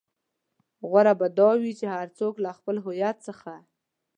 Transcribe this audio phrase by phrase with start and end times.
[0.89, 3.53] غوره به دا وي چې هر څوک له خپل هويت څخه.